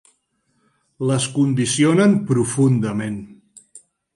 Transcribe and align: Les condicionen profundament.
Les 1.09 1.27
condicionen 1.35 2.17
profundament. 2.33 3.25